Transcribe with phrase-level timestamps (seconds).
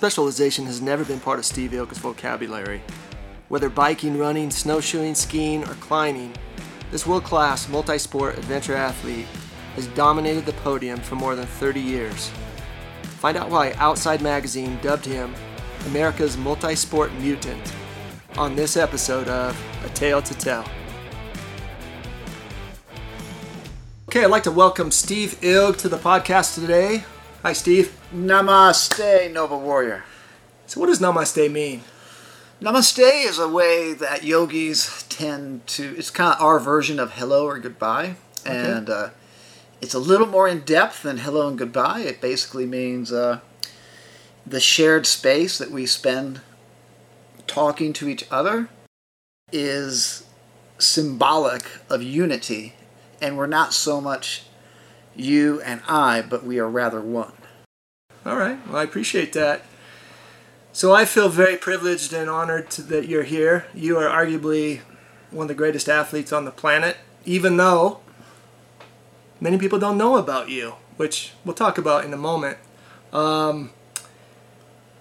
[0.00, 2.80] Specialization has never been part of Steve Ilg's vocabulary.
[3.50, 6.32] Whether biking, running, snowshoeing, skiing, or climbing,
[6.90, 9.26] this world class multi sport adventure athlete
[9.74, 12.30] has dominated the podium for more than 30 years.
[13.18, 15.34] Find out why Outside Magazine dubbed him
[15.88, 17.70] America's multi sport mutant
[18.38, 20.64] on this episode of A Tale to Tell.
[24.08, 27.04] Okay, I'd like to welcome Steve Ilg to the podcast today.
[27.42, 27.98] Hi, Steve.
[28.14, 30.04] Namaste, Nova Warrior.
[30.66, 31.80] So, what does namaste mean?
[32.60, 37.46] Namaste is a way that yogis tend to, it's kind of our version of hello
[37.46, 38.16] or goodbye.
[38.46, 38.72] Okay.
[38.72, 39.08] And uh,
[39.80, 42.00] it's a little more in depth than hello and goodbye.
[42.00, 43.40] It basically means uh,
[44.46, 46.42] the shared space that we spend
[47.46, 48.68] talking to each other
[49.50, 50.26] is
[50.76, 52.74] symbolic of unity.
[53.22, 54.42] And we're not so much
[55.20, 57.32] you and I, but we are rather one.
[58.24, 58.58] All right.
[58.66, 59.62] Well, I appreciate that.
[60.72, 63.66] So I feel very privileged and honored to, that you're here.
[63.74, 64.80] You are arguably
[65.30, 68.00] one of the greatest athletes on the planet, even though
[69.40, 72.58] many people don't know about you, which we'll talk about in a moment.
[73.12, 73.70] Um,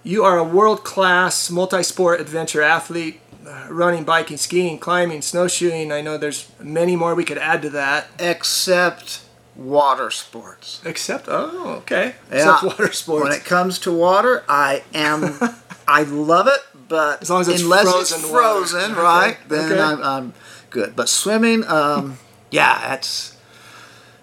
[0.03, 5.91] you are a world class multi sport adventure athlete, uh, running, biking, skiing, climbing, snowshoeing.
[5.91, 8.07] I know there's many more we could add to that.
[8.17, 9.21] Except
[9.59, 10.81] water sports.
[10.85, 12.15] Except, oh, okay.
[12.31, 12.37] Yeah.
[12.37, 13.23] Except water sports.
[13.23, 15.37] When it comes to water, I am,
[15.87, 18.41] I love it, but As long as it's unless frozen it's water.
[18.43, 19.37] frozen, Okay, right?
[19.47, 19.81] Then okay.
[19.81, 20.33] I'm, I'm
[20.69, 20.95] good.
[20.95, 22.17] But swimming, um,
[22.51, 23.37] yeah, that's,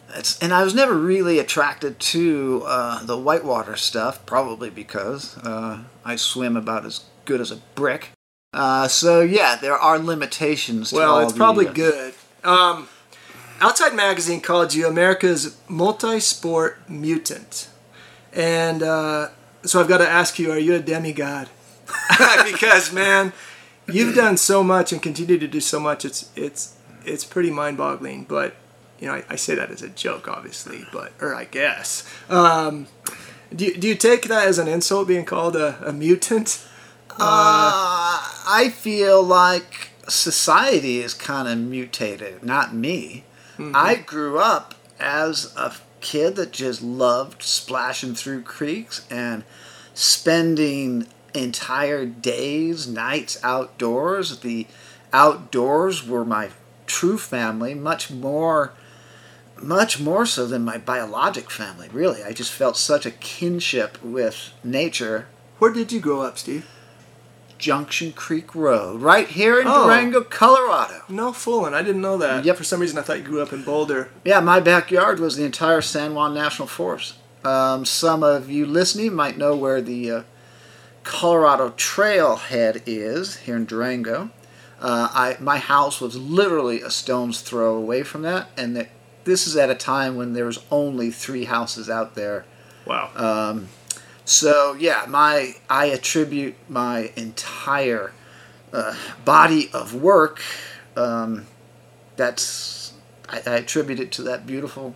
[0.09, 5.85] that's, and I was never really attracted to uh, the whitewater stuff, probably because uh,
[6.05, 8.11] I swim about as good as a brick.
[8.53, 10.91] Uh, so yeah, there are limitations.
[10.91, 12.15] To Well, it's probably uh, good.
[12.43, 12.89] Um,
[13.61, 17.69] Outside Magazine called you America's multi-sport mutant,
[18.33, 19.29] and uh,
[19.63, 21.49] so I've got to ask you: Are you a demigod?
[22.45, 23.33] because man,
[23.91, 26.05] you've done so much and continue to do so much.
[26.05, 28.25] It's it's it's pretty mind-boggling.
[28.25, 28.57] But
[29.01, 32.09] you know, I, I say that as a joke, obviously, but or I guess.
[32.29, 32.89] Um,
[33.55, 36.67] do do you take that as an insult, being called a, a mutant?
[37.19, 43.25] Uh, I feel like society is kind of mutated, not me.
[43.59, 43.73] Mm-hmm.
[43.75, 49.45] I grew up as a kid that just loved splashing through creeks and
[49.95, 54.41] spending entire days, nights outdoors.
[54.41, 54.67] The
[55.13, 56.51] outdoors were my
[56.87, 58.73] true family, much more
[59.63, 62.23] much more so than my biologic family, really.
[62.23, 65.29] I just felt such a kinship with nature
[65.59, 66.69] Where did you grow up, Steve?
[67.59, 69.85] Junction Creek Road, right here in Oh.
[69.85, 71.03] Durango, Colorado.
[71.09, 71.75] No fooling.
[71.75, 72.45] I didn't know that.
[72.45, 72.57] Yep.
[72.57, 74.09] For some reason, I thought you grew up in Boulder.
[74.25, 77.15] Yeah, my backyard was the entire San Juan National Forest.
[77.45, 80.23] Um, some of you listening might know where the uh,
[81.05, 84.31] Colorado Trailhead is here in Durango.
[84.81, 88.91] Uh, I my house was literally a stone's throw away from that, and that
[89.25, 92.45] this is at a time when there was only three houses out there
[92.85, 93.11] Wow.
[93.17, 93.69] Um,
[94.27, 98.13] so yeah, my I attribute my entire
[98.73, 98.95] uh,
[99.25, 100.43] body of work.
[100.97, 101.47] Um,
[102.17, 102.93] that's
[103.29, 104.95] I, I attribute it to that beautiful,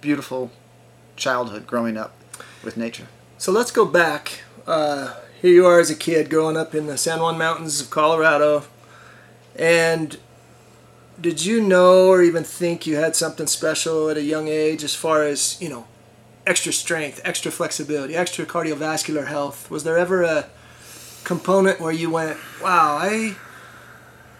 [0.00, 0.50] beautiful
[1.16, 2.16] childhood growing up
[2.64, 3.06] with nature.
[3.38, 4.42] So let's go back.
[4.66, 7.90] Uh, here you are as a kid growing up in the San Juan Mountains of
[7.90, 8.64] Colorado.
[9.56, 10.18] And
[11.20, 14.94] did you know or even think you had something special at a young age as
[14.94, 15.86] far as, you know,
[16.46, 19.70] extra strength, extra flexibility, extra cardiovascular health?
[19.70, 20.48] Was there ever a
[21.24, 23.36] component where you went, wow, I,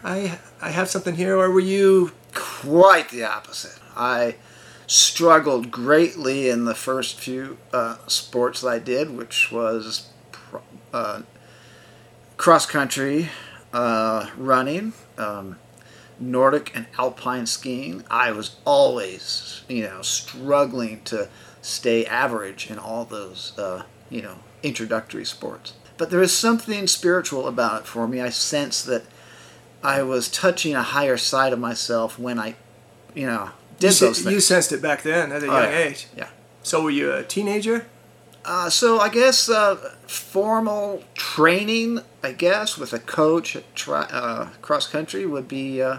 [0.02, 1.36] I, I have something here?
[1.36, 3.78] Or were you, Quite the opposite.
[3.96, 4.36] I
[4.86, 10.08] struggled greatly in the first few uh, sports that I did, which was
[10.92, 11.22] uh,
[12.36, 13.30] cross country,
[13.72, 15.58] uh, running, um,
[16.18, 18.04] Nordic and alpine skiing.
[18.10, 21.28] I was always, you know, struggling to
[21.62, 25.74] stay average in all those, uh, you know, introductory sports.
[25.96, 28.20] But there is something spiritual about it for me.
[28.20, 29.04] I sense that
[29.82, 32.54] I was touching a higher side of myself when I,
[33.14, 34.34] you know, did you, those things.
[34.34, 35.78] you sensed it back then at a Oh, young yeah.
[35.78, 36.06] age?
[36.16, 36.28] Yeah.
[36.62, 37.86] So were you a teenager?
[38.44, 39.76] Uh, so I guess uh,
[40.06, 45.98] formal training, I guess, with a coach at tri- uh, cross country would be uh,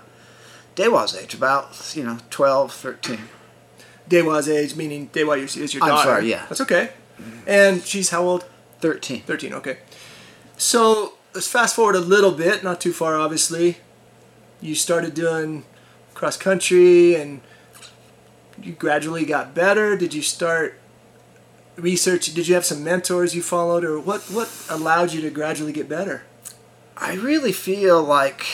[0.76, 3.20] Dewa's age, about you know 12, 13.
[4.12, 6.46] Dewa's age, meaning Dewa is your I'm sorry, yeah.
[6.50, 6.92] That's okay.
[7.48, 8.46] And she's how old?
[8.82, 9.22] 13.
[9.22, 9.78] 13, okay.
[10.58, 13.78] So let's fast forward a little bit, not too far, obviously.
[14.60, 15.64] You started doing
[16.14, 17.42] cross country and
[18.62, 19.96] you gradually got better.
[19.96, 20.78] Did you start
[21.76, 22.34] research?
[22.34, 24.22] Did you have some mentors you followed, or what?
[24.24, 26.24] What allowed you to gradually get better?
[26.98, 28.46] I really feel like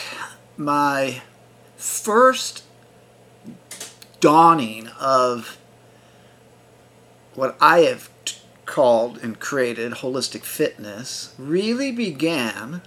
[0.56, 1.22] my
[1.76, 2.62] first
[4.20, 5.58] dawning of
[7.34, 8.36] what I have t-
[8.66, 12.82] called and created holistic fitness really began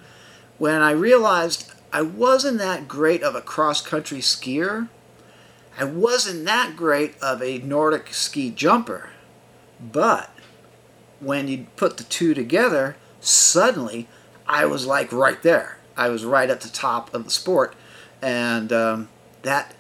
[0.58, 4.90] when I realized I wasn't that great of a cross country skier.
[5.78, 9.10] I wasn't that great of a Nordic ski jumper.
[9.80, 10.30] But
[11.20, 14.08] when you put the two together, suddenly
[14.48, 15.80] I was like right there.
[15.98, 17.76] I was right at the top of the sport.
[18.22, 19.10] And um,
[19.42, 19.74] that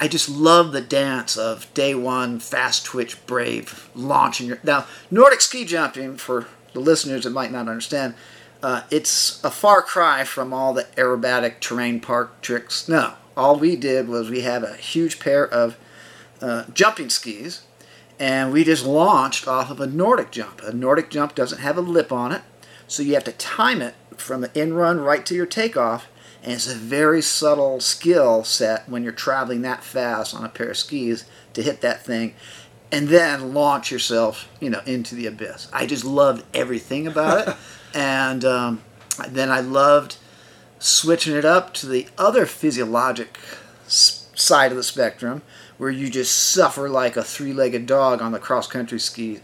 [0.00, 4.58] I just love the dance of day one, fast twitch, brave, launching your.
[4.62, 8.14] Now, Nordic ski jumping, for the listeners that might not understand,
[8.62, 12.88] uh, it's a far cry from all the aerobatic terrain park tricks.
[12.88, 15.76] No, all we did was we had a huge pair of
[16.40, 17.62] uh, jumping skis,
[18.20, 20.62] and we just launched off of a Nordic jump.
[20.62, 22.42] A Nordic jump doesn't have a lip on it,
[22.86, 26.06] so you have to time it from the in run right to your takeoff
[26.42, 30.70] and it's a very subtle skill set when you're traveling that fast on a pair
[30.70, 31.24] of skis
[31.54, 32.34] to hit that thing
[32.90, 35.68] and then launch yourself, you know, into the abyss.
[35.72, 37.56] I just loved everything about it,
[37.94, 38.82] and um,
[39.28, 40.16] then I loved
[40.78, 43.38] switching it up to the other physiologic
[43.86, 45.42] side of the spectrum,
[45.76, 49.40] where you just suffer like a three-legged dog on the cross-country ski.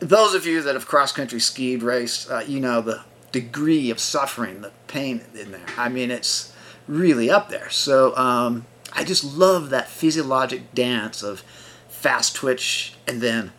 [0.00, 3.02] Those of you that have cross-country skied, raced, uh, you know the
[3.34, 5.66] degree of suffering, the pain in there.
[5.76, 6.54] I mean, it's
[6.86, 7.68] really up there.
[7.68, 11.40] So um, I just love that physiologic dance of
[11.88, 13.50] fast twitch and then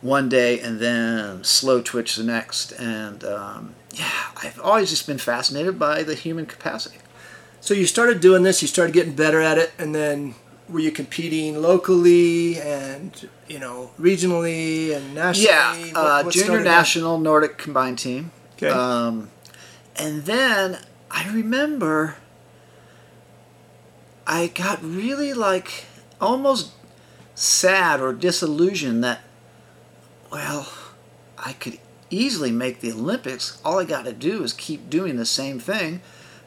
[0.00, 2.70] one day and then slow twitch the next.
[2.72, 4.12] And um, yeah,
[4.42, 6.98] I've always just been fascinated by the human capacity.
[7.60, 10.36] So you started doing this, you started getting better at it, and then
[10.68, 15.48] were you competing locally and you know regionally and nationally?
[15.48, 18.30] Yeah, uh, what junior national Nordic combined team.
[18.56, 18.68] Okay.
[18.68, 19.30] Um,
[19.96, 20.78] and then
[21.10, 22.16] I remember
[24.26, 25.84] I got really like
[26.20, 26.72] almost
[27.34, 29.20] sad or disillusioned that,
[30.32, 30.72] well,
[31.38, 31.78] I could
[32.10, 33.60] easily make the Olympics.
[33.64, 36.00] All I got to do is keep doing the same thing,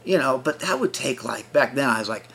[0.03, 2.27] you know, but that would take like, back then I was like,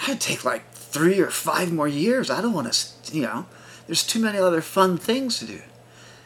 [0.00, 2.28] that'd take like three or five more years.
[2.28, 3.46] I don't want to, you know,
[3.86, 5.62] there's too many other fun things to do.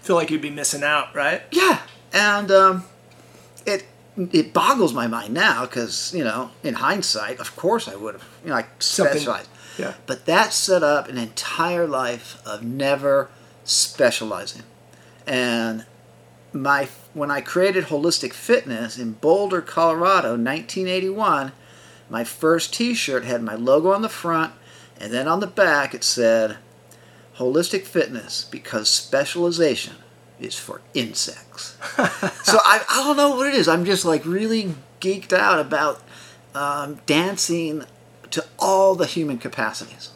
[0.00, 1.42] Feel like you'd be missing out, right?
[1.50, 1.82] Yeah,
[2.16, 2.84] and um,
[3.66, 3.84] it
[4.32, 8.24] it boggles my mind now because you know in hindsight of course i would have
[8.42, 9.48] you know like specialized.
[9.78, 9.94] yeah.
[10.06, 13.28] But that set up an entire life of never
[13.64, 14.62] specializing.
[15.26, 15.84] And
[16.52, 21.52] my when i created holistic fitness in boulder colorado 1981
[22.08, 24.54] my first t-shirt had my logo on the front
[24.98, 26.56] and then on the back it said
[27.36, 29.96] holistic fitness because specialization
[30.40, 31.76] is for insects.
[32.44, 33.68] so I, I don't know what it is.
[33.68, 36.02] I'm just like really geeked out about
[36.54, 37.84] um, dancing
[38.30, 40.10] to all the human capacities.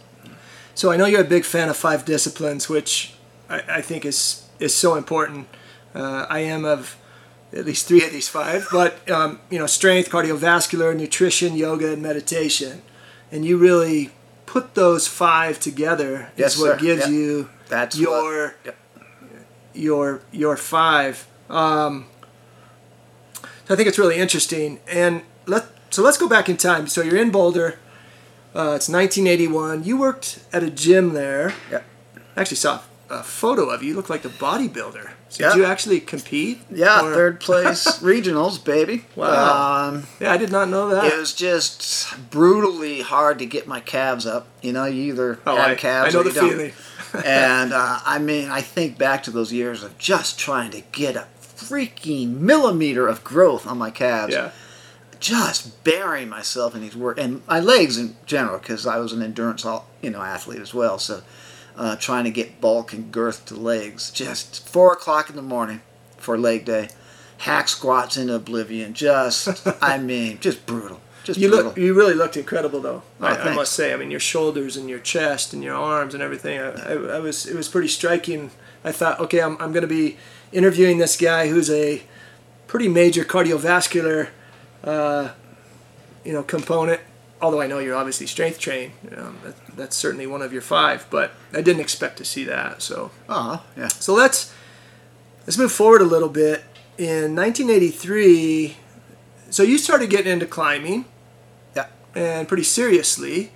[0.74, 3.14] So I know you're a big fan of five disciplines, which
[3.48, 5.48] I, I think is is so important.
[5.94, 6.96] Uh, I am of
[7.52, 12.02] at least three of these five, but um, you know, strength, cardiovascular, nutrition, yoga, and
[12.02, 12.82] meditation,
[13.32, 14.10] and you really
[14.46, 16.84] put those five together yes, is what sir.
[16.84, 17.10] gives yep.
[17.10, 18.76] you That's your what, yep
[19.74, 21.26] your your five.
[21.48, 22.06] Um,
[23.64, 24.80] so I think it's really interesting.
[24.88, 26.86] And let so let's go back in time.
[26.86, 27.78] So you're in Boulder.
[28.54, 29.84] Uh, it's 1981.
[29.84, 31.54] You worked at a gym there.
[31.70, 31.82] Yeah.
[32.36, 33.90] I actually saw a photo of you.
[33.90, 35.10] You look like a bodybuilder.
[35.28, 35.52] So yep.
[35.52, 36.60] Did you actually compete?
[36.70, 37.14] Yeah, or?
[37.14, 39.04] third place regionals, baby.
[39.14, 39.88] Wow.
[39.88, 41.04] Um, yeah, I did not know that.
[41.04, 44.48] It was just brutally hard to get my calves up.
[44.62, 46.50] You know, you either oh, have I, calves I know or the you don't.
[46.50, 46.72] feeling.
[47.14, 51.16] And uh, I mean, I think back to those years of just trying to get
[51.16, 54.32] a freaking millimeter of growth on my calves.
[54.32, 54.50] Yeah.
[55.18, 59.22] Just burying myself in these work and my legs in general, because I was an
[59.22, 59.66] endurance,
[60.00, 60.98] you know, athlete as well.
[60.98, 61.22] So,
[61.76, 64.10] uh, trying to get bulk and girth to legs.
[64.10, 65.82] Just four o'clock in the morning
[66.16, 66.88] for leg day,
[67.38, 68.94] hack squats into oblivion.
[68.94, 71.00] Just, I mean, just brutal.
[71.24, 71.66] Just you brutal.
[71.66, 73.02] look, you really looked incredible, though.
[73.20, 73.92] Oh, I, I, must say.
[73.92, 76.58] I mean, your shoulders and your chest and your arms and everything.
[76.58, 78.50] I, I, I was, it was pretty striking.
[78.84, 80.16] I thought, okay, I'm, I'm going to be
[80.52, 82.02] interviewing this guy who's a
[82.66, 84.28] pretty major cardiovascular,
[84.84, 85.32] uh,
[86.24, 87.00] you know, component.
[87.42, 91.06] Although I know you're obviously strength trained, um, that, that's certainly one of your five.
[91.10, 92.82] But I didn't expect to see that.
[92.82, 93.88] So, oh yeah.
[93.88, 94.52] so let's
[95.46, 96.64] let's move forward a little bit.
[96.98, 98.76] In 1983,
[99.50, 101.04] so you started getting into climbing
[101.76, 101.86] Yeah.
[102.14, 103.52] and pretty seriously,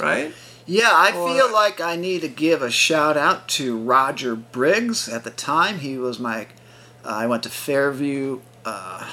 [0.00, 0.32] right?
[0.66, 5.08] Yeah, I Or- feel like I need to give a shout out to Roger Briggs.
[5.08, 6.46] At the time, he was my.
[7.04, 9.04] Uh, I went to Fairview uh,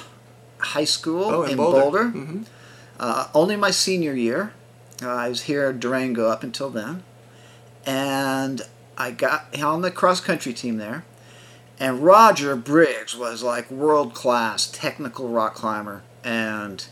[0.58, 1.80] High School Oh, in, in Boulder.
[1.82, 2.04] Boulder.
[2.06, 2.46] Mhm.
[3.00, 4.54] Uh, only my senior year.
[5.02, 7.04] Uh, I was here at Durango up until then,
[7.86, 8.62] and
[8.98, 11.04] I got on the cross country team there.
[11.80, 16.86] And Roger Briggs was like world class technical rock climber and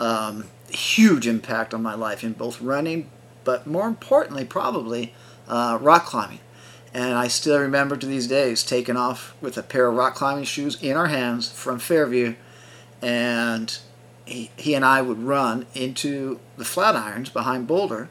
[0.00, 3.10] um, huge impact on my life in both running,
[3.44, 5.14] but more importantly, probably
[5.46, 6.40] uh, rock climbing.
[6.92, 10.44] And I still remember to these days taking off with a pair of rock climbing
[10.44, 12.34] shoes in our hands from Fairview,
[13.02, 13.76] and
[14.24, 18.08] he, he and I would run into the Flatirons behind Boulder,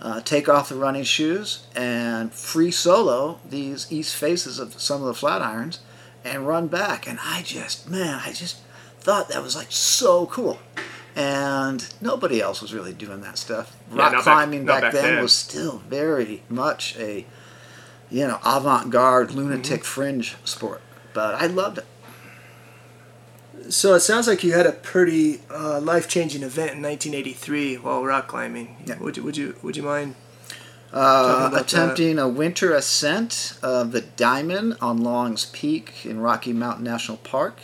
[0.00, 5.06] uh, take off the running shoes, and free solo these east faces of some of
[5.06, 5.78] the Flatirons,
[6.24, 7.06] and run back.
[7.08, 8.58] And I just, man, I just
[9.00, 10.58] thought that was like so cool.
[11.16, 13.76] And nobody else was really doing that stuff.
[13.90, 15.22] Rock back- climbing not back, back then then.
[15.22, 17.24] was still very much a,
[18.10, 19.84] you know, avant-garde, lunatic Mm-hmm.
[19.84, 20.80] fringe sport.
[21.12, 21.86] But I loved it.
[23.70, 28.28] So it sounds like you had a pretty uh, life-changing event in 1983 while rock
[28.28, 28.76] climbing.
[28.84, 28.98] Yeah.
[28.98, 30.14] Would you would you would you mind?
[30.92, 37.16] Uh, attempting a winter ascent of the Diamond on Longs Peak in Rocky Mountain National
[37.16, 37.58] Park.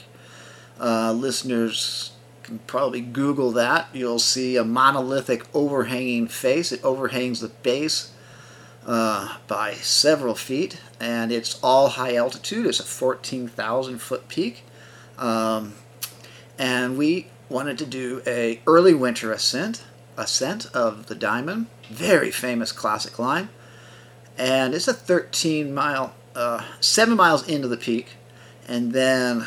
[0.81, 2.11] Uh, listeners
[2.43, 3.89] can probably Google that.
[3.93, 6.73] You'll see a monolithic overhanging face.
[6.73, 8.13] It overhangs the base
[8.85, 12.67] uh, by several feet, and it's all high altitude.
[12.67, 14.65] It's a 14,000 foot peak.
[15.19, 15.75] Um,
[16.61, 19.83] and we wanted to do a early winter ascent
[20.19, 23.49] ascent of the Diamond, very famous classic climb,
[24.37, 28.09] and it's a 13 mile, uh, seven miles into the peak,
[28.69, 29.47] and then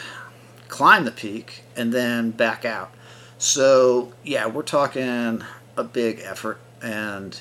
[0.69, 2.91] climb the peak and then back out.
[3.37, 5.43] So yeah, we're talking
[5.77, 7.39] a big effort, and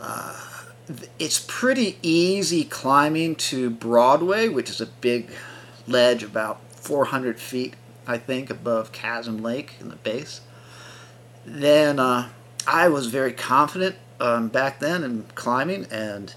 [0.00, 0.40] uh,
[1.20, 5.30] it's pretty easy climbing to Broadway, which is a big
[5.86, 7.74] ledge about 400 feet,
[8.06, 10.40] I think, above Chasm Lake in the base.
[11.44, 12.28] Then uh,
[12.66, 16.34] I was very confident um, back then in climbing, and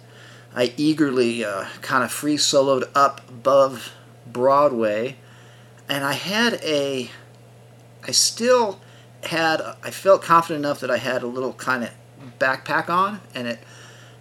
[0.56, 3.94] I eagerly uh, kind of free soloed up above
[4.26, 5.18] Broadway,
[5.88, 7.10] and I had a,
[8.04, 8.80] I still
[9.24, 11.92] had, I felt confident enough that I had a little kind of
[12.40, 13.60] backpack on, and it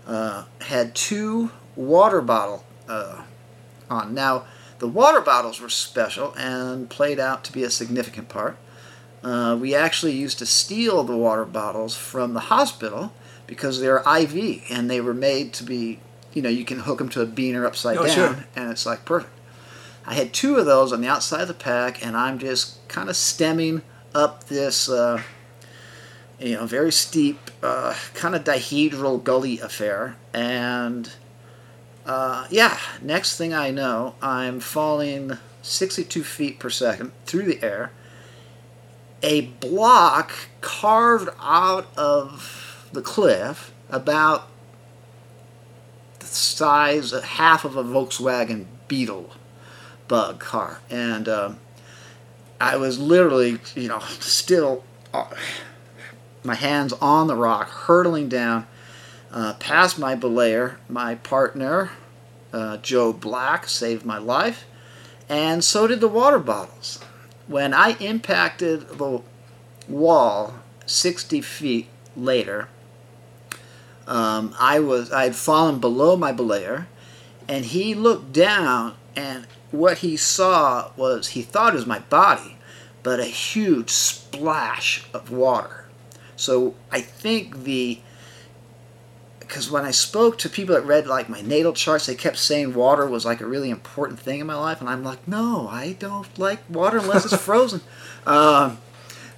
[0.06, 3.22] uh, had two water bottle uh,
[3.88, 4.14] on.
[4.14, 4.44] Now,
[4.78, 8.56] the water bottles were special and played out to be a significant part.
[9.22, 13.12] Uh, we actually used to steal the water bottles from the hospital
[13.46, 15.98] because they're IV and they were made to be,
[16.34, 18.44] you know, you can hook them to a biner upside Oh, down sure.
[18.56, 19.32] and it's like perfect.
[20.06, 23.08] I had two of those on the outside of the pack and I'm just kind
[23.08, 23.80] of stemming
[24.14, 25.22] up this, uh,
[26.38, 30.16] you know, very steep, uh, kind of dihedral gully affair.
[30.34, 31.10] And
[32.06, 37.92] uh, yeah, next thing I know, I'm falling 62 feet per second through the air.
[39.22, 44.48] A block carved out of the cliff, about
[46.18, 49.32] the size, of half of a Volkswagen Beetle
[50.06, 50.80] bug car.
[50.90, 51.58] And um,
[52.60, 54.84] I was literally, you know, still,
[55.14, 55.30] uh,
[56.42, 58.66] my hands on the rock, hurtling down
[59.34, 60.76] uh, past my belayer.
[60.88, 61.90] My partner,
[62.52, 64.64] uh, Joe Black, saved my life,
[65.28, 67.00] and so did the water bottles.
[67.48, 69.20] When I impacted the
[69.88, 70.54] wall
[70.86, 72.68] 60 feet later,
[74.06, 76.86] um, I was I had fallen below my belayer,
[77.48, 82.56] and he looked down, and what he saw was he thought it was my body,
[83.02, 85.86] but a huge splash of water.
[86.36, 88.00] So I think the
[89.46, 92.74] because when I spoke to people that read like my natal charts, they kept saying
[92.74, 95.92] water was like a really important thing in my life, and I'm like, no, I
[95.98, 97.80] don't like water unless it's frozen.
[98.26, 98.78] um,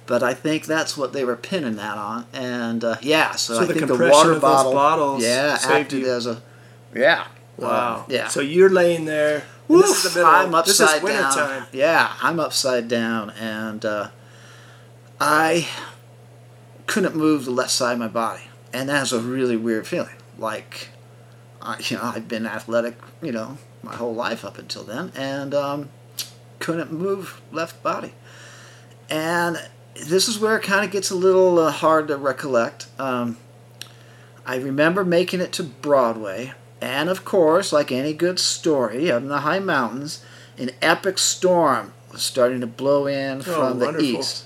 [0.05, 3.61] but I think that's what they were pinning that on, and uh, yeah, so, So
[3.61, 6.11] I the think the water bottle, bottles yeah, acted you.
[6.11, 6.41] as a,
[6.95, 7.67] yeah, Wow.
[7.67, 8.27] uh, yeah.
[8.29, 9.43] So you're laying there.
[9.67, 10.33] and this is the middle.
[10.33, 11.33] I'm this upside down.
[11.33, 11.65] time.
[11.73, 14.09] Yeah, I'm upside down, and uh,
[15.19, 15.67] I
[16.85, 18.43] couldn't move the left side of my body,
[18.73, 20.15] and that's a really weird feeling.
[20.37, 20.89] Like,
[21.61, 25.53] I, you know, I've been athletic, you know, my whole life up until then, and
[25.53, 25.89] um,
[26.59, 28.13] couldn't move left body,
[29.09, 29.57] and
[29.95, 32.87] this is where it kind of gets a little uh, hard to recollect.
[32.99, 33.37] Um,
[34.45, 39.27] I remember making it to Broadway, and of course, like any good story, up in
[39.29, 40.23] the high mountains,
[40.57, 44.07] an epic storm was starting to blow in Oh, from the wonderful.
[44.07, 44.45] east.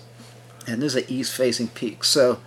[0.68, 2.04] And this is an east facing peak.
[2.04, 2.40] So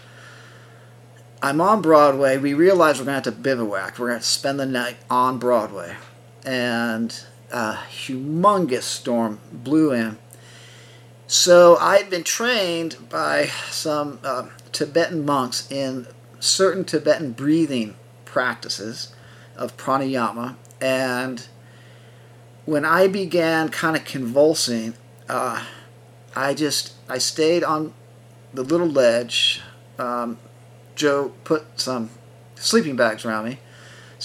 [1.44, 2.38] I'm on Broadway.
[2.38, 3.98] We realize we're going to have to bivouac.
[3.98, 5.94] We're going to spend the night on Broadway.
[6.42, 7.14] And
[7.52, 10.16] a humongous storm blew in.
[11.26, 16.06] So I'd been trained by some uh, Tibetan monks in
[16.40, 19.14] certain Tibetan breathing practices
[19.54, 20.56] of pranayama.
[20.80, 21.46] And
[22.64, 24.94] when I began kind of convulsing,
[25.28, 25.62] uh,
[26.34, 27.92] I just I stayed on
[28.54, 29.60] the little ledge.
[29.98, 30.38] Um,
[30.94, 32.10] Joe put some
[32.54, 33.58] sleeping bags around me,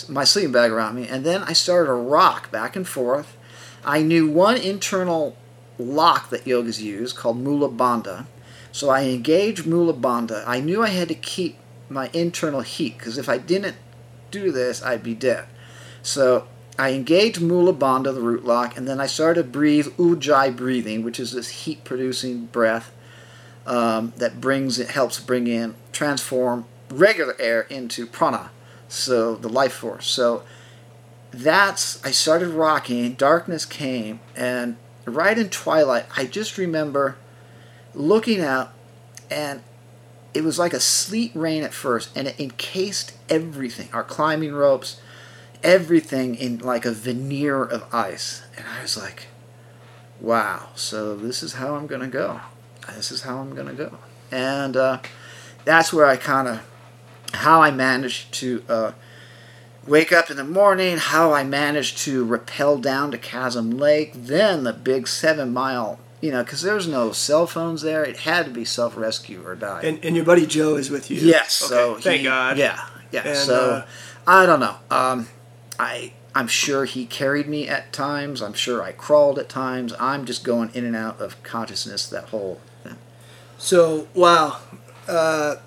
[0.08, 3.36] my sleeping bag around me, and then I started to rock back and forth.
[3.84, 5.36] I knew one internal
[5.78, 8.26] lock that yogas use called Mula Bandha.
[8.72, 10.44] So I engaged Mula Bandha.
[10.46, 11.58] I knew I had to keep
[11.90, 13.78] my internal heat because if I didn't
[14.30, 15.46] do this, I'd be dead.
[16.04, 16.48] So
[16.78, 21.04] I engaged Mula Bandha, the root lock, and then I started to breathe Ujjayi breathing,
[21.04, 22.92] which is this heat producing breath
[23.70, 28.50] um, that brings it helps bring in transform regular air into prana,
[28.90, 30.08] so the life force.
[30.08, 30.44] So
[31.32, 33.14] that's I started rocking.
[33.14, 37.16] Darkness came, and right in twilight, I just remember
[37.94, 38.74] looking out,
[39.30, 39.62] and
[40.34, 45.00] it was like a sleet rain at first, and it encased everything our climbing ropes,
[45.62, 48.42] everything in like a veneer of ice.
[48.58, 49.28] And I was like,
[50.20, 52.42] wow, so this is how I'm going to go.
[52.96, 53.98] This is how I'm going to go.
[54.32, 55.00] And uh,
[55.66, 56.62] that's where I kind of,
[57.34, 58.92] how I managed to uh,
[59.88, 64.64] wake up in the morning, how I managed to rappel down to Chasm Lake, then
[64.64, 68.04] the big seven mile you know, because there's no cell phones there.
[68.04, 69.82] It had to be self rescue or die.
[69.84, 71.18] And, and your buddy Joe is with you.
[71.18, 71.64] Yes.
[71.64, 72.58] Okay, so thank he- God.
[72.58, 72.80] Yeah.
[73.12, 73.22] Yeah.
[73.26, 73.86] And, so uh,
[74.28, 74.76] I don't know.
[74.92, 75.28] Um,
[75.80, 78.42] I I'm sure he carried me at times.
[78.42, 79.94] I'm sure I crawled at times.
[80.00, 82.60] I'm just going in and out of consciousness that whole.
[83.60, 84.58] So wow,
[85.08, 85.58] uh,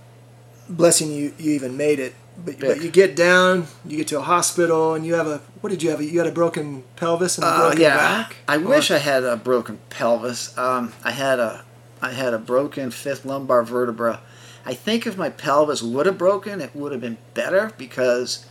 [0.68, 2.14] blessing you, you even made it.
[2.44, 5.68] But, but you get down, you get to a hospital, and you have a what
[5.70, 6.00] did you have?
[6.00, 7.96] You had a broken pelvis and a Uh, broken yeah.
[7.96, 8.36] back.
[8.48, 10.56] I Or- wish I had a broken pelvis.
[10.56, 11.64] Um, I had a
[12.00, 14.20] I had a broken fifth lumbar vertebra.
[14.64, 18.46] I think if my pelvis would have broken, it would have been better because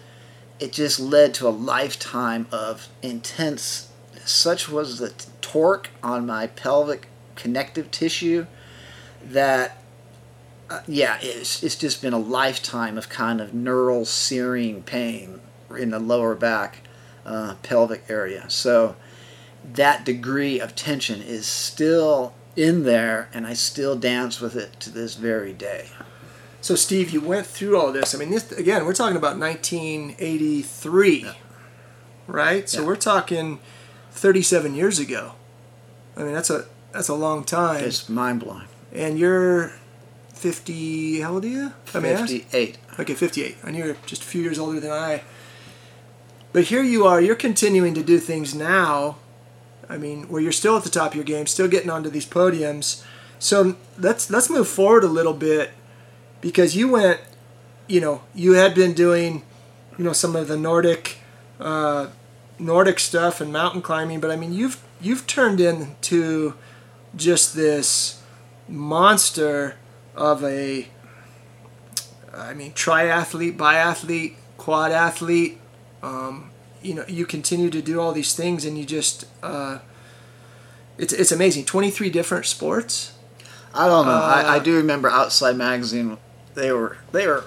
[0.59, 3.87] it just led to a lifetime of intense.
[4.25, 8.45] Such was the t- torque on my pelvic connective tissue
[9.25, 9.77] that.
[10.69, 15.41] Uh, yeah, it's, it's just been a lifetime of kind of neural searing pain
[15.77, 16.77] in the lower back
[17.25, 18.49] uh, pelvic area.
[18.49, 18.95] So
[19.73, 24.89] that degree of tension is still in there, and I still dance with it to
[24.89, 25.87] this very day.
[26.61, 28.15] So Steve, you went through all this.
[28.15, 31.31] I mean, this again, we're talking about 1983,
[32.27, 32.69] right?
[32.69, 32.87] So Yeah.
[32.87, 33.59] we're talking
[34.11, 35.33] 37 years ago.
[36.15, 37.83] I mean, that's a that's a long time.
[37.83, 38.67] It's mind blowing.
[38.93, 39.71] And you're
[40.33, 41.21] 50.
[41.21, 41.73] How old are you?
[41.93, 42.31] I mean, ask?
[42.31, 42.77] 58.
[42.99, 43.57] Okay, 58.
[43.63, 45.23] I knew you were just a few years older than I.
[46.53, 49.17] But here you are, you're continuing to do things now.
[49.87, 52.25] I mean, where you're still at the top of your game, still getting onto these
[52.25, 53.03] podiums.
[53.39, 55.71] So let's let's move forward a little bit
[56.41, 57.19] because you went,
[57.87, 59.43] you know, you had been doing,
[59.97, 61.17] you know, some of the Nordic,
[61.59, 62.07] uh,
[62.59, 66.55] Nordic stuff and mountain climbing, but I mean, you've you've turned into
[67.15, 68.20] just this
[68.71, 69.75] monster
[70.15, 70.87] of a
[72.33, 75.59] I mean, triathlete, biathlete, quad athlete.
[76.01, 76.49] Um,
[76.81, 79.79] you know, you continue to do all these things, and you just uh,
[80.97, 81.65] it's it's amazing.
[81.65, 83.13] Twenty three different sports.
[83.73, 84.11] I don't know.
[84.11, 86.17] I, I Uh, do remember Outside Magazine.
[86.55, 87.45] They were they were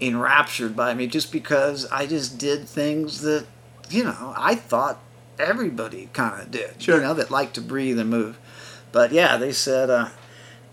[0.00, 3.46] enraptured by me just because I just did things that
[3.90, 5.00] you know I thought
[5.38, 6.80] everybody kind of did.
[6.82, 6.96] Sure.
[6.96, 8.38] You know that liked to breathe and move.
[8.90, 10.08] But yeah, they said uh,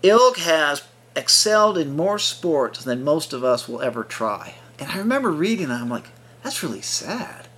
[0.02, 0.82] Ilg has
[1.14, 4.54] excelled in more sports than most of us will ever try.
[4.78, 5.80] And I remember reading that.
[5.80, 6.08] I'm like,
[6.42, 7.48] that's really sad.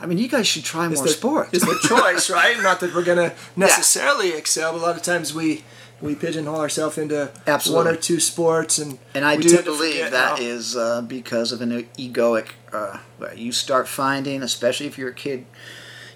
[0.00, 1.50] I mean, you guys should try more their, sports.
[1.52, 2.56] It's their choice, right?
[2.62, 4.72] Not that we're gonna necessarily excel.
[4.72, 5.64] But a lot of times we
[6.00, 7.84] we pigeonhole ourselves into Absolutely.
[7.84, 11.60] one or two sports, and And I do believe that how- is uh, because of
[11.60, 12.50] an egoic.
[12.72, 12.98] Uh,
[13.34, 15.46] you start finding, especially if you're a kid,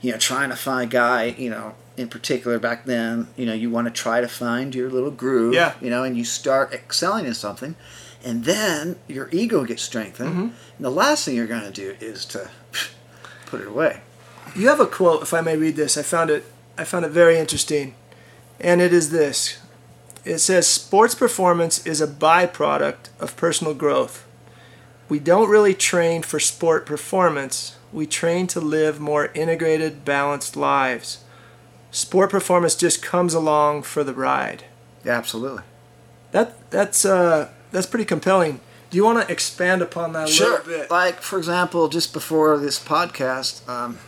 [0.02, 3.54] you know, trying to find a guy, you know, in particular back then, you know,
[3.54, 5.74] you want to try to find your little groove, Yeah.
[5.80, 7.76] you know, and you start excelling in something,
[8.24, 10.30] and then your ego gets strengthened.
[10.30, 10.40] Mm-hmm.
[10.76, 12.50] And the last thing you're going to do is to
[13.46, 14.00] put it away.
[14.56, 15.96] You have a quote, if I may read this.
[15.96, 16.44] I found it.
[16.76, 17.94] I found it very interesting,
[18.60, 19.58] and it is this.
[20.24, 24.24] It says, "Sports performance is a byproduct of personal growth.
[25.08, 27.76] We don't really train for sport performance.
[27.92, 31.18] We train to live more integrated, balanced lives.
[31.90, 34.64] Sport performance just comes along for the ride."
[35.04, 35.62] Yeah, absolutely.
[36.30, 38.60] That that's uh that's pretty compelling.
[38.90, 40.50] Do you want to expand upon that a Sure.
[40.58, 40.90] little bit?
[40.90, 43.98] Like, for example, just before this podcast, um,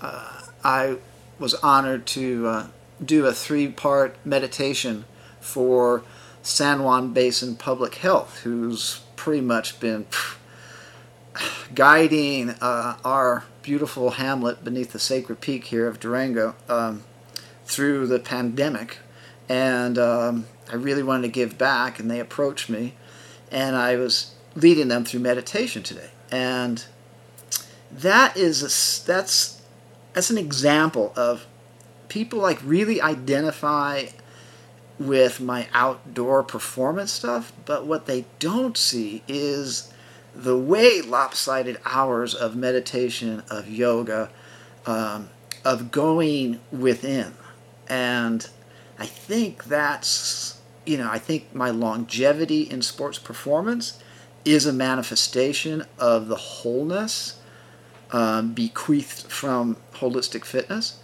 [0.00, 0.96] uh, I
[1.40, 2.66] was honored to uh,
[3.04, 5.04] do a three part meditation
[5.40, 6.02] for
[6.42, 10.06] San Juan Basin Public Health, who's pretty much been
[11.74, 17.04] guiding uh, our beautiful hamlet beneath the sacred peak here of Durango um,
[17.64, 18.98] through the pandemic.
[19.48, 22.94] And um, I really wanted to give back, and they approached me,
[23.50, 26.10] and I was leading them through meditation today.
[26.30, 26.84] And
[27.90, 29.60] that is a that's
[30.14, 31.46] that's an example of
[32.08, 34.06] people like really identify
[34.98, 39.91] with my outdoor performance stuff, but what they don't see is
[40.34, 44.30] the way lopsided hours of meditation, of yoga,
[44.86, 45.28] um,
[45.64, 47.34] of going within.
[47.88, 48.48] And
[48.98, 54.02] I think that's, you know, I think my longevity in sports performance
[54.44, 57.38] is a manifestation of the wholeness
[58.10, 60.98] um, bequeathed from holistic fitness.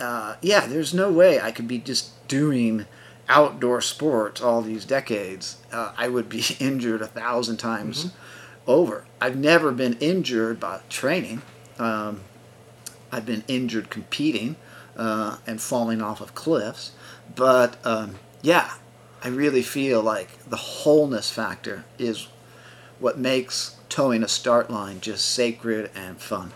[0.00, 2.86] Uh, yeah, there's no way I could be just doing
[3.28, 5.58] outdoor sports all these decades.
[5.72, 8.10] Uh, I would be injured a thousand times
[8.66, 9.04] over.
[9.20, 11.42] I've never been injured by training.
[11.78, 12.22] Um,
[13.10, 14.56] I've been injured competing
[14.96, 16.92] uh, and falling off of cliffs.
[17.34, 18.74] But um, yeah,
[19.22, 22.28] I really feel like the wholeness factor is
[22.98, 26.52] what makes toeing a start line just sacred and fun.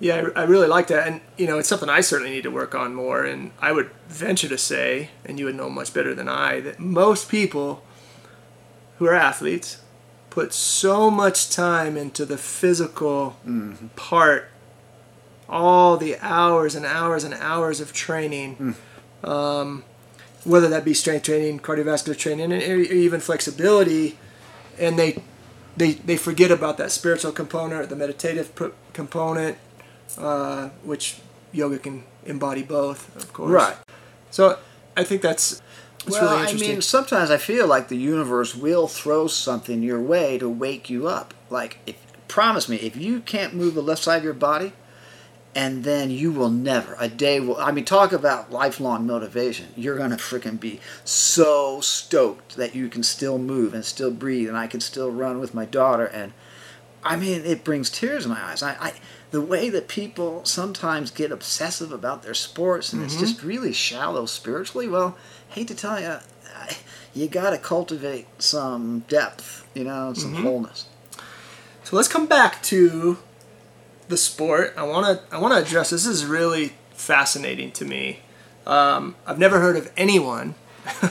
[0.00, 2.50] Yeah, I I really like that, and you know, it's something I certainly need to
[2.50, 3.24] work on more.
[3.24, 6.78] And I would venture to say, and you would know much better than I, that
[6.78, 7.82] most people
[8.98, 9.80] who are athletes
[10.38, 13.36] put so much time into the physical
[13.96, 14.48] part,
[15.48, 18.76] all the hours and hours and hours of training,
[19.24, 19.82] um,
[20.44, 24.16] whether that be strength training, cardiovascular training, and even flexibility,
[24.78, 25.20] and they
[25.76, 29.58] they they forget about that spiritual component, the meditative pr- component,
[30.18, 31.16] uh, which
[31.50, 33.50] yoga can embody both, of course.
[33.50, 33.76] Right.
[34.30, 34.56] So
[34.96, 35.60] I think that's
[36.08, 40.00] that's well, really I mean, sometimes I feel like the universe will throw something your
[40.00, 41.34] way to wake you up.
[41.50, 41.96] Like, if,
[42.28, 44.72] promise me, if you can't move the left side of your body,
[45.54, 49.68] and then you will never, a day will, I mean, talk about lifelong motivation.
[49.76, 54.48] You're going to freaking be so stoked that you can still move and still breathe,
[54.48, 56.06] and I can still run with my daughter.
[56.06, 56.32] And
[57.02, 58.62] I mean, it brings tears in my eyes.
[58.62, 58.92] I, I
[59.30, 63.24] the way that people sometimes get obsessive about their sports and it's mm-hmm.
[63.24, 64.88] just really shallow spiritually.
[64.88, 65.16] Well,
[65.48, 66.18] hate to tell you,
[67.14, 70.86] you got to cultivate some depth, you know, some wholeness.
[71.84, 73.18] So let's come back to
[74.08, 74.74] the sport.
[74.76, 76.06] I want to I want to address this.
[76.06, 78.20] is really fascinating to me.
[78.66, 80.54] Um, I've never heard of anyone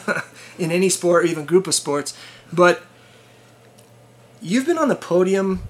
[0.60, 2.16] in any sport or even group of sports,
[2.54, 2.84] but
[4.42, 5.64] you've been on the podium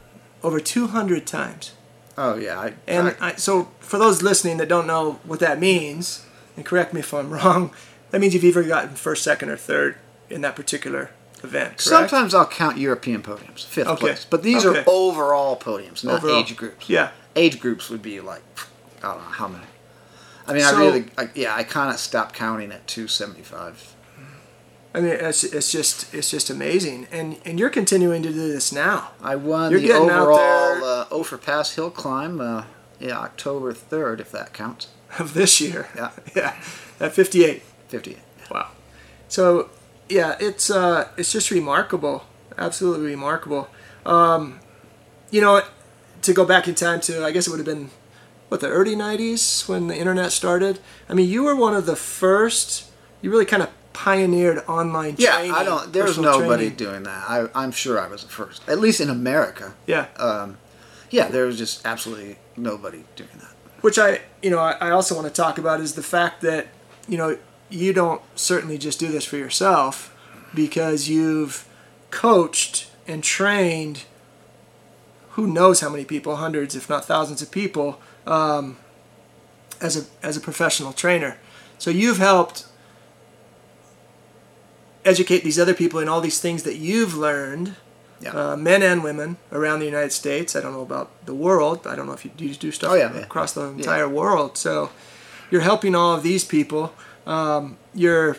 [0.44, 1.72] over 200 times.
[2.18, 5.60] Oh yeah, I, And I- I, so, for those listening that don't know what that
[5.60, 6.26] means,
[6.56, 7.72] and correct me if I'm wrong,
[8.12, 9.98] that means you've either gotten first, second, or third
[10.30, 11.12] in that particular
[11.44, 11.70] event.
[11.78, 11.82] Correct?
[11.82, 14.00] sometimes I'll count European podiums, fifth Okay.
[14.00, 14.80] place, but these Okay.
[14.80, 16.40] are overall podiums, not Overall.
[16.40, 16.90] age groups.
[16.90, 17.12] Yeah.
[17.36, 18.42] age groups would be like
[19.04, 19.64] I don't know how many.
[20.48, 23.94] I mean, I really, I, yeah, I kind of stopped counting at two seventy five.
[24.96, 28.72] I mean, it's, it's just it's just amazing, and and you're continuing to do this
[28.72, 29.12] now.
[29.22, 32.42] I won You're the overall uh, Ophir Pass Hill climb.
[32.42, 32.64] Uh,
[33.00, 34.88] yeah, October third, if that counts.
[35.20, 35.88] of this year.
[35.96, 36.12] Yeah.
[36.36, 36.56] yeah,
[37.00, 37.62] at Fifty eight.
[38.52, 38.70] Wow.
[39.28, 39.70] So,
[40.10, 42.26] yeah, it's uh, it's just remarkable,
[42.58, 43.68] absolutely remarkable.
[44.06, 44.60] Um,
[45.32, 45.62] you know,
[46.22, 47.90] to go back in time to, I guess it would have been,
[48.50, 50.80] what the early '90s when the internet started.
[51.10, 52.90] I mean, you were one of the first.
[53.22, 55.52] You really kind of pioneered online Yeah, training.
[55.54, 55.92] I don't.
[55.92, 56.76] There's nobody training.
[56.76, 57.30] doing that.
[57.30, 59.74] I, I'm sure I was the first, at least in America.
[59.88, 60.06] Yeah.
[60.18, 60.58] Um,
[61.10, 63.56] yeah, there was just absolutely nobody doing that.
[63.82, 66.68] which I, you know, I, I also want to talk about is the fact that,
[67.08, 67.38] you know,
[67.70, 70.16] you don't certainly just do this for yourself
[70.54, 71.68] because you've
[72.12, 74.04] coached and trained
[75.32, 78.78] who knows how many people, hundreds if not thousands of people, um,
[79.80, 81.38] as a as a professional trainer.
[81.78, 82.66] So you've helped
[85.06, 87.76] educate these other people in all these things that you've learned
[88.20, 88.32] Yeah.
[88.32, 90.56] uh, men and women around the United States.
[90.56, 91.86] I don't know about the world.
[91.86, 93.22] I don't know if you do, do stuff Oh, yeah, yeah.
[93.22, 94.58] across the entire world.
[94.58, 94.90] So
[95.52, 96.94] you're helping all of these people.
[97.28, 98.38] Um, you're,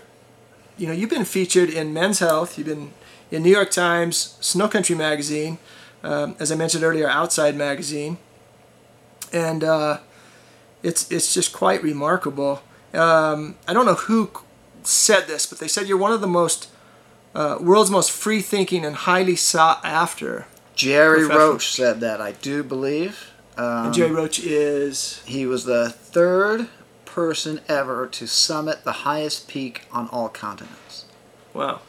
[0.79, 2.57] you know, you've been featured in Men's Health.
[2.59, 2.93] You've been
[3.31, 5.59] in New York Times, Snow Country Magazine,
[6.03, 8.17] um, as I mentioned earlier, Outside Magazine,
[9.33, 9.99] and uh,
[10.83, 12.63] it's it's just quite remarkable.
[12.95, 14.31] Um, I don't know who
[14.83, 16.71] said this, but they said you're one of the most
[17.35, 20.47] uh, world's most free thinking and highly sought after.
[20.75, 23.33] Gerry Roach said that, I do believe.
[23.57, 26.69] Um, And Gerry Roach is He was the third
[27.09, 31.07] person ever to summit the highest peak on all continents.
[31.55, 31.81] wow.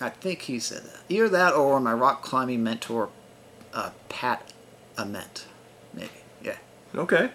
[0.00, 1.00] I think he said that.
[1.08, 3.08] Either that or my rock climbing mentor,
[3.74, 4.52] uh, Pat
[4.96, 5.46] Ament.
[5.92, 6.10] Maybe.
[6.40, 6.58] Yeah.
[6.94, 7.30] Okay.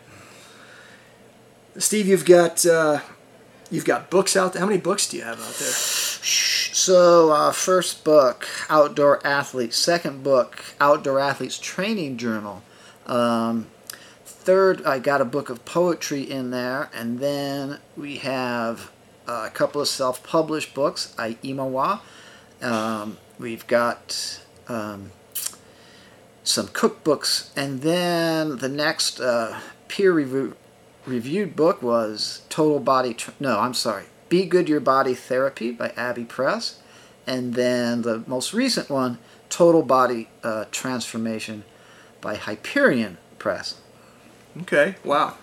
[1.77, 3.01] Steve, you've got uh,
[3.69, 4.61] you've got books out there.
[4.61, 5.73] How many books do you have out there?
[6.73, 9.73] So, uh, first book, Outdoor Athlete.
[9.73, 12.63] Second book, Outdoor Athletes Training Journal.
[13.07, 13.67] Um,
[14.43, 16.89] third, I got a book of poetry in there.
[16.93, 18.91] And then we have
[19.27, 22.01] a couple of self published books, I Imawa.
[22.61, 25.11] Um, we've got um,
[26.43, 27.49] some cookbooks.
[27.55, 30.55] And then the next uh, peer review,
[31.05, 33.15] reviewed book was Total Body.
[33.39, 34.05] No, I'm sorry.
[34.29, 36.79] Be Good Your Body Therapy by Abbey Press.
[37.25, 41.63] And then the most recent one, Total Body uh, Transformation
[42.19, 43.75] by Hyperion Press.
[44.61, 44.95] Okay.
[45.03, 45.35] Wow.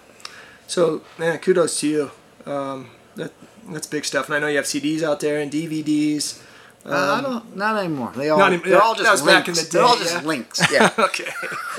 [0.67, 2.11] So, man, kudos to you.
[2.51, 3.33] Um, that
[3.69, 4.27] that's big stuff.
[4.27, 6.43] And I know you have CDs out there and DVDs.
[6.87, 8.13] Uh, I don't, not anymore.
[8.17, 9.69] They all, Not they're all just was back in links.
[9.69, 10.23] the they're all just yeah.
[10.23, 10.63] links.
[10.73, 10.91] Yeah.
[10.99, 11.29] okay.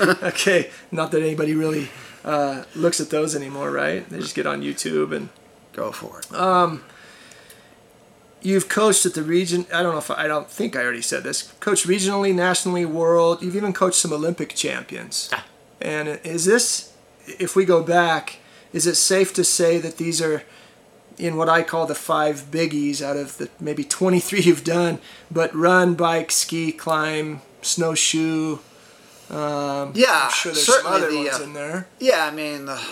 [0.28, 0.70] okay.
[0.92, 1.88] Not that anybody really
[2.24, 4.08] uh, looks at those anymore, right?
[4.08, 5.28] They just get on YouTube and
[5.72, 6.32] Go for it.
[6.34, 6.84] Um,
[8.42, 9.66] you've coached at the region.
[9.72, 11.52] I don't know if I, I don't think I already said this.
[11.60, 13.42] Coached regionally, nationally, world.
[13.42, 15.30] You've even coached some Olympic champions.
[15.32, 15.44] Ah.
[15.80, 16.91] And is this,
[17.38, 18.38] if we go back,
[18.72, 20.42] is it safe to say that these are
[21.18, 24.98] in what I call the five biggies out of the maybe 23 you've done,
[25.30, 28.58] but run, bike, ski, climb, snowshoe?
[29.30, 31.86] Um, Yeah, I'm sure there's certainly some other the, ones uh, in there.
[31.98, 32.82] Yeah, I mean, uh,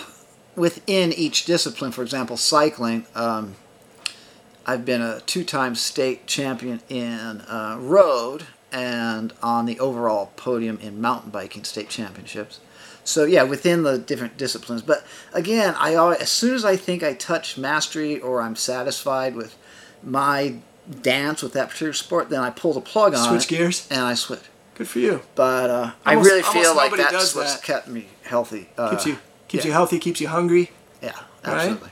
[0.55, 3.55] within each discipline, for example, cycling, um,
[4.65, 10.77] I've been a two time state champion in uh, road and on the overall podium
[10.81, 12.59] in mountain biking state championships.
[13.03, 14.81] So, yeah, within the different disciplines.
[14.81, 19.35] But again, I always, as soon as I think I touch mastery or I'm satisfied
[19.35, 19.55] with
[20.03, 20.55] my
[21.01, 23.87] dance with that particular sport, then I pull the plug on Switch it gears.
[23.89, 24.41] and I switch.
[24.75, 25.21] Good for you.
[25.35, 27.63] But uh, I really feel like that's does what's that.
[27.63, 28.69] kept me healthy.
[28.77, 29.69] Uh, Keeps you keeps yeah.
[29.69, 30.71] you healthy, keeps you hungry.
[31.01, 31.11] Yeah,
[31.45, 31.53] Right?
[31.69, 31.89] absolutely.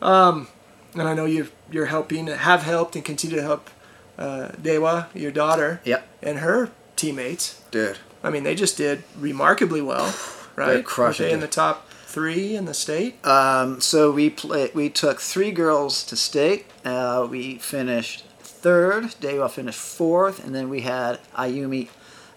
[0.00, 3.70] and I know you're you're helping, have helped, and continue to help
[4.18, 7.60] uh, Dewa, your daughter, Yep, and her teammates.
[7.70, 7.98] dude.
[8.22, 10.12] I mean, they just did remarkably well,
[10.56, 10.66] right?
[10.66, 11.42] They're crushing Were they in it.
[11.42, 13.24] the top three in the state?
[13.26, 16.66] Um, so we play, we took three girls to state.
[16.84, 19.14] Uh, we finished third.
[19.20, 21.88] Dewa finished fourth, and then we had Ayumi,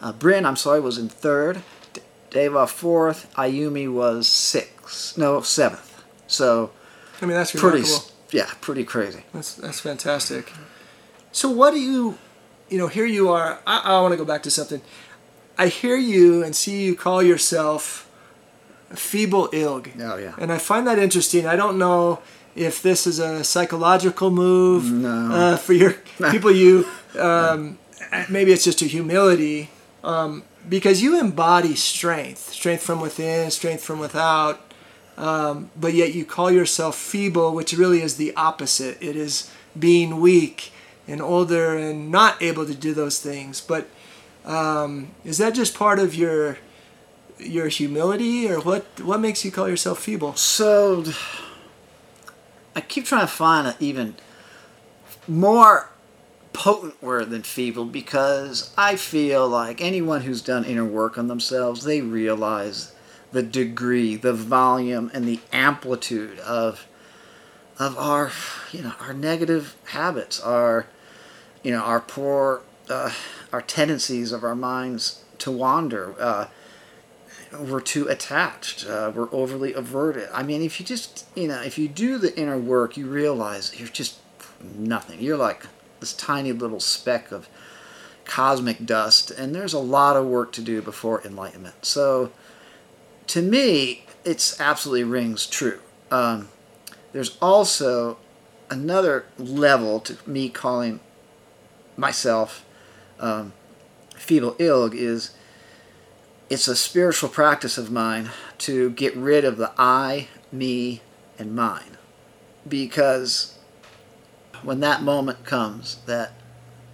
[0.02, 0.46] uh, Bryn.
[0.46, 1.62] I'm sorry, was in third.
[1.94, 3.34] D- Dewa fourth.
[3.36, 5.18] Ayumi was sixth.
[5.18, 6.04] No, seventh.
[6.28, 6.72] So
[7.22, 8.12] I mean, that's pretty, remarkable.
[8.32, 9.24] yeah, pretty crazy.
[9.34, 10.52] That's that's fantastic.
[11.32, 12.18] So, what do you,
[12.70, 13.60] you know, here you are.
[13.68, 14.82] I, I want to go back to something.
[15.60, 18.09] I hear you and see you call yourself
[18.96, 19.90] feeble ilg.
[20.02, 20.34] Oh yeah.
[20.38, 21.46] And I find that interesting.
[21.48, 22.20] I don't know
[22.56, 25.32] if this is a psychological move No.
[25.32, 25.94] uh, for your
[26.32, 26.52] people.
[26.52, 26.86] You
[27.18, 27.78] um,
[28.30, 29.70] maybe it's just a humility
[30.04, 34.60] um, because you embody strength, strength from within, strength from without.
[35.18, 38.98] Um, but yet you call yourself feeble, which really is the opposite.
[39.02, 40.72] It is being weak
[41.10, 43.60] and older and not able to do those things.
[43.60, 43.90] But
[44.46, 46.58] um, is that just part of your
[47.40, 48.86] your humility, or what?
[49.02, 50.36] What makes you call yourself feeble?
[50.36, 51.06] So
[52.76, 54.16] I keep trying to find an even
[55.28, 55.90] more
[56.54, 61.84] potent word than feeble because I feel like anyone who's done inner work on themselves,
[61.84, 62.94] they realize
[63.32, 66.86] the degree, the volume, and the amplitude of
[67.78, 68.32] of our
[68.72, 70.88] you know our negative habits, our
[71.64, 73.12] you know our poor uh,
[73.54, 76.16] our tendencies of our minds to wander.
[76.20, 76.48] Uh,
[77.58, 78.88] we're too attached.
[78.88, 80.30] Uh, we're overly averted.
[80.34, 83.78] I mean, if you just, you know, if you do the inner work, you realize
[83.80, 84.20] you're just
[84.76, 85.20] nothing.
[85.20, 85.66] You're like
[86.00, 87.50] this tiny little speck of
[88.26, 91.86] cosmic dust, and there's a lot of work to do before enlightenment.
[91.86, 92.32] So,
[93.28, 95.80] to me, it's absolutely rings true.
[96.12, 96.50] Um,
[97.12, 98.18] there's also
[98.70, 101.00] another level to me calling
[101.98, 102.64] myself
[103.20, 103.54] um,
[104.16, 105.32] feeble ilg is
[106.50, 111.02] it's a spiritual practice of mine to get rid of the I, me,
[111.38, 111.98] and mine.
[112.68, 113.58] Because
[114.64, 116.34] when that moment comes, that,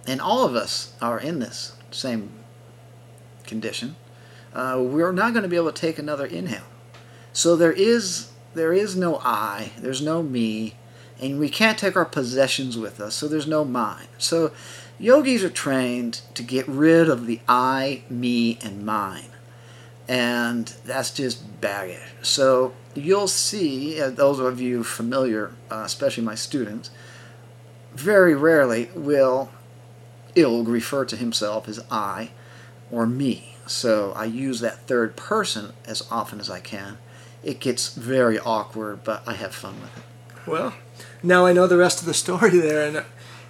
[0.06, 2.30] and all of us are in this same
[3.44, 3.96] condition,
[4.52, 6.62] uh, we're not going to be able to take another inhale.
[7.32, 10.76] So there is there is no I, there's no me,
[11.20, 14.06] and we can't take our possessions with us, so there's no mine.
[14.16, 14.50] So
[14.98, 19.35] Yogis are trained to get rid of the I, me, and mine.
[20.08, 22.00] And that's just baggage.
[22.22, 26.90] So you'll see, uh, those of you familiar, uh, especially my students,
[27.94, 29.50] very rarely will
[30.36, 32.30] Ilg refer to himself as I
[32.90, 33.56] or me.
[33.66, 36.98] So I use that third person as often as I can.
[37.42, 40.02] It gets very awkward, but I have fun with it.
[40.46, 40.74] Well,
[41.22, 43.04] now I know the rest of the story there, and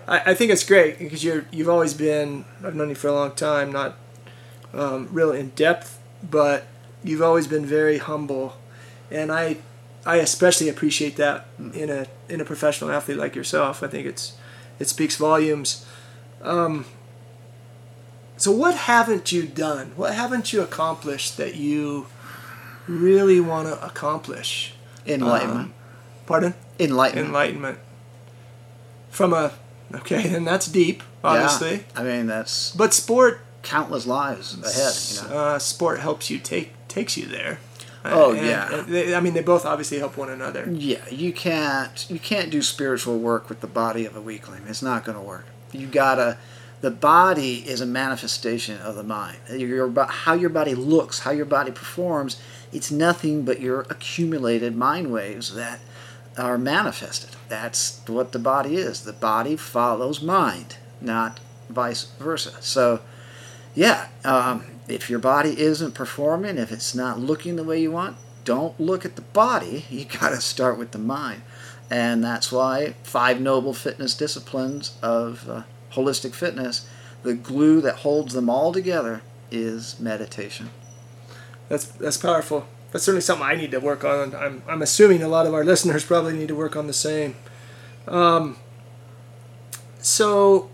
[0.09, 3.13] I, I think it's great because you're you've always been I've known you for a
[3.13, 3.97] long time, not
[4.73, 6.67] um, real in depth, but
[7.05, 8.57] you've always been very humble,
[9.11, 9.59] and I
[10.05, 13.83] I especially appreciate that in a in a professional athlete like yourself.
[13.83, 14.37] I think it's
[14.79, 15.85] it speaks volumes.
[16.43, 16.85] Um,
[18.37, 19.93] so what haven't you done?
[19.97, 22.07] What haven't you accomplished that you
[22.87, 24.75] really want to accomplish?
[25.07, 25.69] Enlightenment.
[25.69, 25.75] Um,
[26.27, 26.55] pardon?
[26.79, 27.29] Enlightenment.
[27.29, 27.79] Enlightenment.
[29.11, 29.53] From a
[29.95, 31.73] okay, and that's deep, obviously.
[31.73, 34.95] Yeah, I mean, that's But sport, countless lives ahead.
[35.29, 35.39] You know?
[35.45, 37.59] uh, sport helps you take takes you there.
[38.05, 38.73] Oh, And- yeah.
[38.73, 40.69] and they, I mean, they both obviously help one another.
[40.71, 44.63] Yeah, you can't you can't do spiritual work with the body of a weakling.
[44.69, 45.47] It's not going to work.
[45.73, 46.39] You gotta.
[46.83, 49.39] The body is a manifestation of the mind.
[49.51, 55.11] Your, how your body looks, how your body performs, it's nothing but your accumulated mind
[55.11, 55.81] waves that
[56.37, 57.31] are manifested.
[57.49, 59.03] That's what the body is.
[59.05, 62.53] The body follows mind, not vice versa.
[62.61, 63.01] So,
[63.77, 68.17] yeah, um, if your body isn't performing, if it's not looking the way you want,
[68.45, 69.85] don't look at the body.
[69.91, 71.43] You got to start with the mind.
[71.91, 75.63] And that's why five noble fitness disciplines of uh,
[75.93, 76.89] holistic fitness,
[77.23, 80.71] the glue that holds them all together is meditation.
[81.69, 82.67] That's that's powerful.
[82.91, 84.35] That's certainly something I need to work on.
[84.35, 87.37] I'm I'm assuming a lot of our listeners probably need to work on the same.
[88.09, 88.57] Um,
[89.99, 90.71] so,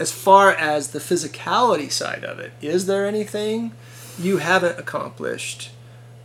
[0.00, 3.72] as far as the physicality side of it, is there anything
[4.18, 5.70] you haven't accomplished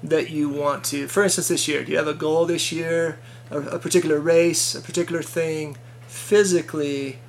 [0.02, 1.08] that you want to?
[1.08, 3.20] For instance, this year, do you have a goal this year,
[3.52, 7.20] a, a particular race, a particular thing physically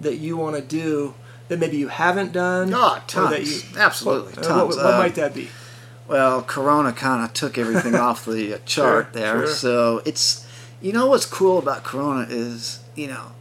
[0.00, 1.14] that you want to do
[1.48, 2.72] that maybe you haven't done?
[2.74, 3.76] Oh, tons.
[3.76, 4.76] Absolutely, what, tons.
[4.76, 5.48] What, what Uh, might that be?
[6.06, 9.46] Well, Corona kind of took everything off the chart Sure, there.
[9.46, 9.54] sure.
[9.54, 10.46] So it's,
[10.82, 13.32] you know, what's cool about Corona is, you know,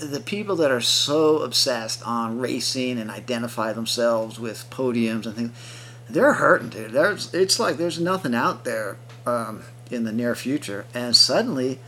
[0.00, 5.50] the people that are so obsessed on racing and identify themselves with podiums and things,
[6.08, 6.92] they're hurting, dude.
[6.92, 11.80] There's, it's like there's nothing out there um, in the near future, and suddenly,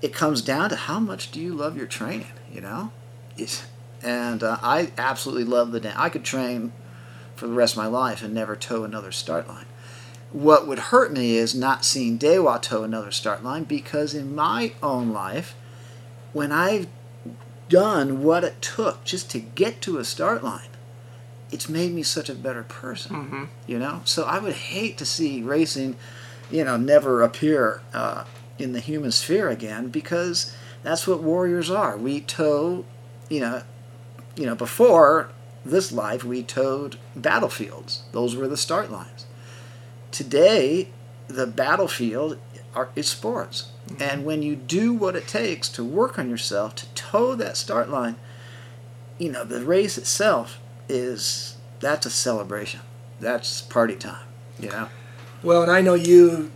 [0.00, 2.92] it comes down to how much do you love your training, you know?
[3.36, 3.64] It's,
[4.02, 5.80] and uh, I absolutely love the.
[5.80, 5.92] Day.
[5.96, 6.72] I could train
[7.36, 9.66] for the rest of my life and never toe another start line.
[10.30, 14.72] What would hurt me is not seeing Dewa toe another start line because in my
[14.82, 15.54] own life,
[16.32, 16.86] when I've
[17.68, 20.68] done what it took just to get to a start line,
[21.50, 23.16] it's made me such a better person.
[23.16, 23.44] Mm-hmm.
[23.66, 25.96] You know, so I would hate to see racing,
[26.50, 28.24] you know, never appear uh,
[28.58, 31.96] in the human sphere again because that's what warriors are.
[31.96, 32.84] We toe,
[33.28, 33.62] you know,
[34.36, 35.30] you know, before
[35.64, 38.02] this life we toed battlefields.
[38.12, 39.26] Those were the start lines.
[40.10, 40.88] Today,
[41.26, 42.38] the battlefield
[42.74, 43.70] are, is sports.
[43.98, 47.88] And when you do what it takes to work on yourself to toe that start
[47.88, 48.16] line,
[49.18, 52.80] you know, the race itself is that's a celebration.
[53.20, 54.26] That's party time,
[54.60, 54.88] you know.
[55.42, 56.50] Well, and I know you,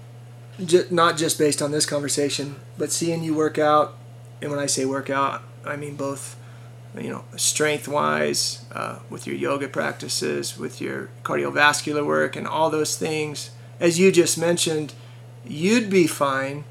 [0.91, 3.95] not just based on this conversation, but seeing you work out,
[4.41, 6.37] and when I say work out, I mean both,
[6.99, 12.71] you know, strength wise, uh, with your yoga practices, with your cardiovascular work, and all
[12.71, 13.51] those things.
[13.81, 14.95] As you just mentioned,
[15.47, 16.65] you'd be fine.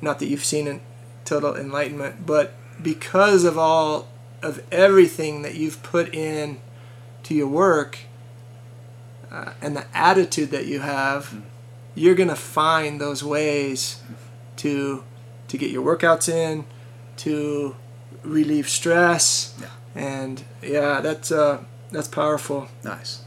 [0.00, 0.80] Not that you've seen
[1.24, 4.08] total enlightenment, but because of all
[4.42, 6.60] of everything that you've put in
[7.22, 7.98] to your work
[9.30, 11.34] uh, and the attitude that you have,
[11.94, 14.02] you're gonna find those ways
[14.56, 15.02] to
[15.48, 16.64] to get your workouts in,
[17.18, 17.76] to
[18.22, 19.68] relieve stress, Yeah.
[19.94, 22.68] and yeah, that's uh, that's powerful.
[22.82, 23.22] Nice.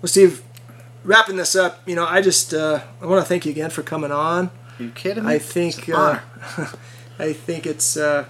[0.00, 0.42] Well, Steve,
[1.04, 3.82] wrapping this up, you know, I just uh, I want to thank you again for
[3.82, 4.50] coming on.
[4.78, 5.34] Are you kidding me?
[5.34, 6.20] I think uh.
[7.18, 8.24] I think it's uh,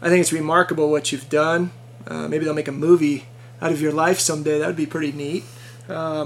[0.00, 1.72] I think it's remarkable what you've done.
[2.06, 3.26] Uh, maybe they'll make a movie
[3.60, 4.58] out of your life someday.
[4.58, 5.44] That would be pretty neat.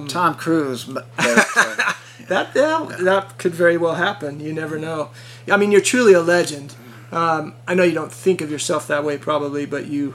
[0.09, 0.85] Tom Cruise.
[0.85, 1.07] but,
[2.29, 4.39] That yeah, that could very well happen.
[4.39, 5.11] You never know.
[5.51, 6.75] I mean, you're truly a legend.
[7.11, 10.15] Um, I know you don't think of yourself that way, probably, but you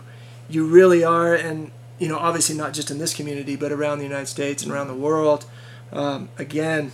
[0.49, 4.03] you really are, and you know, obviously not just in this community, but around the
[4.03, 5.45] United States and around the world.
[5.91, 6.91] Um, again,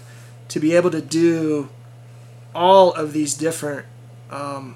[0.49, 1.69] to be able to do
[2.53, 3.85] all of these different,
[4.29, 4.75] um,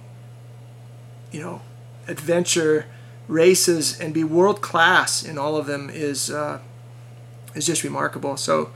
[1.32, 1.62] you know,
[2.08, 2.86] adventure
[3.28, 6.60] races and be world class in all of them is uh,
[7.54, 8.38] is just remarkable.
[8.38, 8.72] So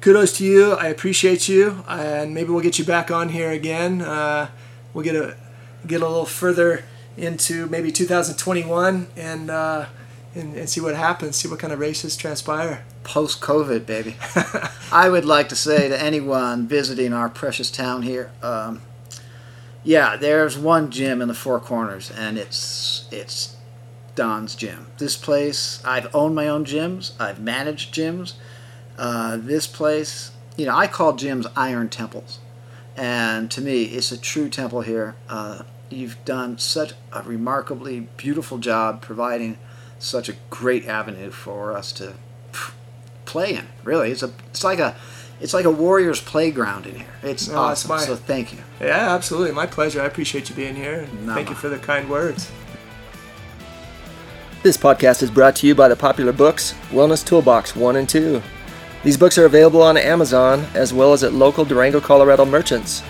[0.00, 0.72] kudos to you.
[0.72, 4.02] I appreciate you, and maybe we'll get you back on here again.
[4.02, 4.48] Uh,
[4.92, 5.36] we'll get a
[5.86, 6.84] get a little further
[7.16, 9.86] into maybe 2021 and, uh,
[10.38, 11.36] and and see what happens.
[11.36, 12.84] See what kind of races transpire.
[13.04, 14.16] Post COVID, baby.
[14.92, 18.30] I would like to say to anyone visiting our precious town here.
[18.42, 18.82] Um,
[19.84, 23.56] yeah, there's one gym in the Four Corners, and it's it's
[24.14, 24.88] Don's gym.
[24.98, 27.12] This place, I've owned my own gyms.
[27.20, 28.34] I've managed gyms.
[28.96, 32.40] Uh, this place, you know, I call gyms iron temples,
[32.96, 35.14] and to me, it's a true temple here.
[35.28, 39.56] Uh, you've done such a remarkably beautiful job providing
[39.98, 42.14] such a great avenue for us to
[43.24, 43.66] play in.
[43.84, 44.96] Really, it's a it's like a
[45.40, 47.06] it's like a Warriors playground in here.
[47.22, 47.88] It's No, it's awesome.
[47.90, 48.58] my- so thank you.
[48.80, 49.52] Yeah, absolutely.
[49.52, 50.00] My pleasure.
[50.02, 51.00] I appreciate you being here.
[51.10, 52.50] And Nah, thank you for the kind words.
[54.62, 58.42] This podcast is brought to you by the popular books Wellness Toolbox 1 and 2.
[59.04, 63.04] These books are available on Amazon as well as at local Durango, Colorado merchants.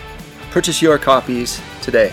[0.50, 2.12] Purchase your copies today.